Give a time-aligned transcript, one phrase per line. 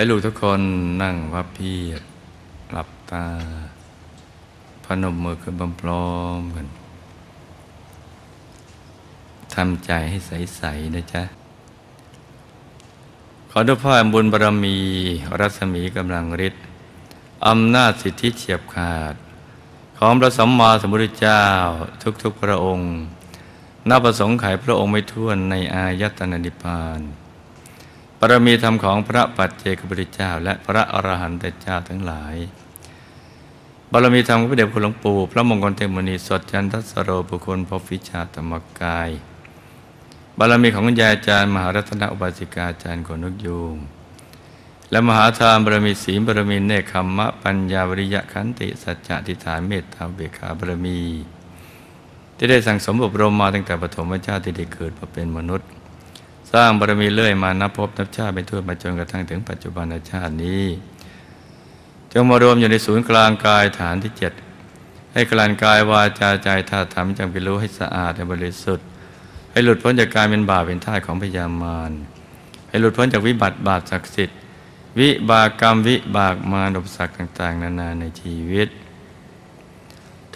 [0.00, 0.62] ให้ลูกทุกคน
[1.02, 2.02] นั่งวับเพียร
[2.72, 3.26] หลับตา
[4.84, 6.66] พนมมือขึ้นพร้อมๆกัน
[9.54, 11.22] ทำใจให้ใส ๆ นะจ๊ะ
[13.50, 14.76] ขอด้วยพ่อบุญบารมี
[15.40, 16.62] รัศมีกำลังฤทธิ์
[17.46, 19.14] อำนาจสิทธิเฉียบขาด
[19.98, 21.44] ของพระสัมมาสัมพุทธเจ้า
[22.22, 22.90] ทุก ๆ พระองค์
[23.88, 27.02] นับประสงค์ไขพระองค์ไม่ท้วนในอายตนะนิพพาน
[28.22, 32.36] บารมีธรรมของพระปัจเจกพุทธเจ้า และพระอรหันตเจ้าทั้งหลาย
[33.92, 39.10] บารมีธรรมของพระเดชคุณหลวงปู่พระมงคลเทมณีสดจันทสโรบุคคลพบวิชาธรรมกาย
[40.38, 43.74] บารมีของคุณยายอาจารย์มหารัตนอุบาสิกาอาจารย์ขนกยูง
[44.90, 50.98] และมหาทานบารมีศีลบารมีเนคขมมะปัญญาวริยะขันติสัจจะทิฏฐานเมตตาเบขาบารมี
[52.36, 55.70] ที่ได้สั่งสมอบรมมาตั้งแต่ปฐมชาติที่ได้เกิดมาเป็นมนุษย์
[56.52, 60.64] สร้างบารมีเลื่อยมานับพบนับชาติไปทั่วมาจนกระทั่งถึงปัจจุบันชาตินี้
[62.12, 64.32] จงมารวมอยู่ในศูนย์กลางกายฐานที่เจ็ด
[65.12, 68.86] ให้กลานกายวาจาใจธาตุธรรมจงเป็นรู้ให้สะอาดและบริสุทธิ์
[69.52, 71.90] ให้หลุดพ้นจากการเป็นบาปเป็นท่าของพยามาร
[72.68, 74.38] ให้หลุดพ้นจากวิบัติบาปศักดิ์สิทธิ์
[74.98, 78.68] วิบากกรรมวิบากมารอุปสรรคต่าง ๆ นานาในชีวิต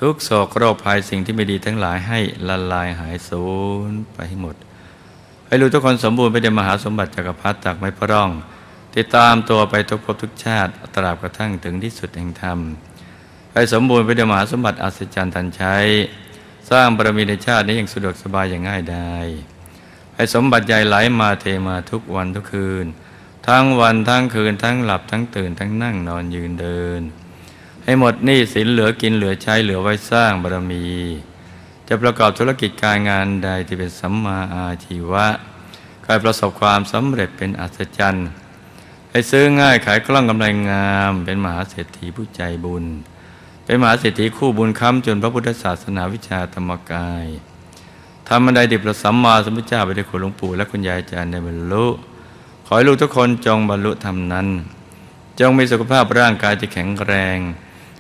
[0.01, 3.47] ทุกโศกโรคภัยสิ่งที่ไม่ดีทั้งหลายให้ละลายหายสู
[3.89, 4.57] ญไปให้หมด
[5.47, 8.31] ให้รู้ทุกคนสมบูรณ์ไปด้วยมหาสมบัติจักรพรรดิจากไม่พร่อง
[8.97, 12.59] ติดตามตัวไปทุกภพทุกชาติตราบกระทั่งถึงที่สุดแห่งธรรม
[13.53, 15.77] ให้สมบูรณ์ไปด้วยมหาสมบัติอัศจรรย์ทันใช้
[16.71, 19.27] สร้างบารมีในชาตินี้อย่างสะดวกสบายอย่างง่ายไดาย
[20.15, 22.87] ให้สมบัติใหญ่ไหลมาเทมาทุกวันทุกคืน
[23.47, 27.01] ทั้งวันทั้งคืนทั้งหลับทั้งตื่นทั้งนั่งนอนยืนเดิน
[27.85, 30.85] ให้หมดหนี้สินเหลือกินเหลือใช้เหลือไว้สร้างบารมี
[31.89, 35.27] จะประกอบธุรกิจการงานใดที่เป็นสัมมาอาชีวะ
[36.07, 38.29] กายประสบความสำเร็จเป็นอัศจรรย์
[39.11, 42.85] ให้ซื้อง่ายขายกล้องกำไรงาม เป็นมหาเศรษฐีผู้ใจบุญ
[43.65, 47.27] เป็นมหาเศรษฐีคู่บุญค้ำจนพระพุทธศาสนาวิชาธรรมกาย
[48.29, 51.87] ทำบันไดดิบระสัมมาสัมพุทธเจ้าไปได้วยคุณหลวงปู่และคุณยายอาจารย์ในบรรลุ
[52.67, 54.47] ขอให้ลูกทุกคนจงบรรลุธรรมนั้น
[55.41, 57.39] จงมีสุขภาพร่างกายที่แข็งแรง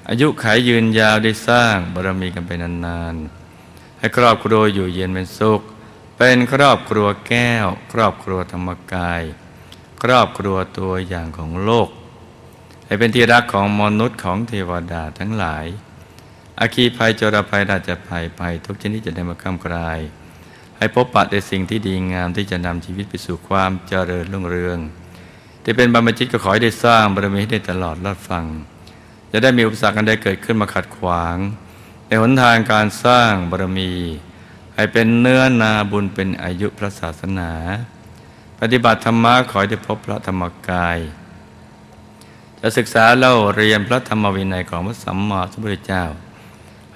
[0.08, 3.43] อายุขายยืนยาวได้สร้างบารมีกันไปนานๆ
[4.04, 5.60] ให้ครอบครัวอยู่เย็นเป็นสุข
[6.16, 9.22] เป็นครอบครัวแก้ว ครอบครัวธรรมกาย
[10.02, 11.88] ครอบครัวตัวอย่างของโลก
[12.86, 15.66] ให้เป็นที่รักของมนุษย์ของเทวดาทั้งหลาย
[16.60, 19.98] อาคีภัยจรภัยราชภัยภัยทุกชนิดจะได้มาข้ามกลาย
[20.78, 24.78] ให้พบปะแต่สิ่งที่ดีงามที่จะนำชีวิตไปสู่ความเจริญรุ่งเรือง
[25.62, 28.44] ที่เป็นบรรพจิตก็ขอให้ได้สร้างบารมีให้ได้ตลอดรอดฟัง
[29.32, 31.38] จะได้มีอุปสรรคอันใดเกิดขึ้นมาขัดขวาง
[32.20, 33.92] หนทางการสร้างบารมี
[34.74, 37.50] ให้เป็นเนื้อนาบุญเป็นอายุพระศาสนา
[38.60, 40.98] ปฏิบัติธรรมะขอให้ได้พบพระธรรมกาย
[42.60, 46.04] จะศึกษาเล่าเรียนพระธรรมวินัยของพระสัมมาสัมพุทธเจ้า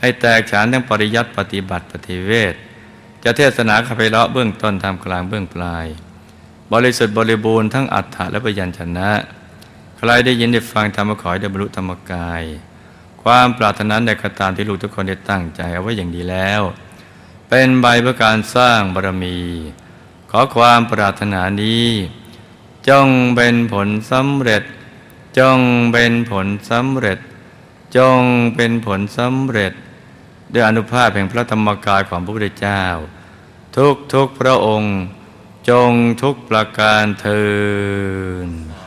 [0.01, 2.55] ให้แตกฉานทั้งปริยัติปฏิบัติปฏิเวท
[3.25, 5.87] จะเทศนาคาเพเลาะเบื้องต้นทำกลางเบื้องปลาย
[6.73, 9.11] บริสุทธิ์บริบูรณ์ทั้งอัฏฐะและปยัญชนะ
[9.99, 12.43] ใครได้ยินได้ฟังธรรมขอให้ได้บรรลุธรรมกาย
[13.33, 16.62] ความปรารถนาในกระตามที่ลูกทุกคนได้ตั้งใจเอาไว้อย่างดีแล้ว
[17.49, 19.39] เป็นใบเพื่อการสร้างบารมี
[20.31, 21.87] ขอความปรารถนานี้
[22.88, 24.62] จงเป็นผลสำเร็จ
[25.38, 25.59] จง
[25.93, 27.19] เป็นผลสำเร็จ
[27.97, 28.21] จง
[28.55, 29.72] เป็นผลสำเร็จ
[30.53, 32.84] ด้วยอนุภาพแห่งพระธรรมกายของพระพุทธเจ้า
[33.77, 34.94] ทุกทุกพระองค์
[35.71, 37.44] จงทุกประการเทิ
[38.47, 38.78] น